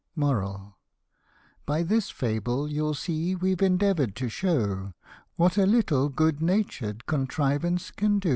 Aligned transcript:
By 1.67 1.83
this 1.83 2.09
fable 2.09 2.67
you 2.67 2.95
see 2.95 3.35
we've 3.35 3.61
endeavour'd 3.61 4.15
to 4.15 4.29
show, 4.29 4.95
What 5.35 5.59
a 5.59 5.67
little 5.67 6.09
good 6.09 6.41
natured 6.41 7.05
contrivance 7.05 7.91
can 7.91 8.17
do. 8.17 8.29